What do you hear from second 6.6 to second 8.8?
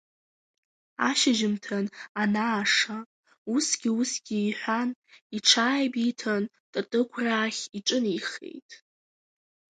татыгәраахь иҿынеихеит.